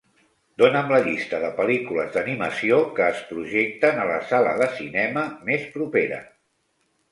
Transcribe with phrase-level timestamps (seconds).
[0.61, 5.71] Dona'm la llista de pel·lícules d'animació que es projecten a la sala de cinema més
[5.79, 6.23] propera.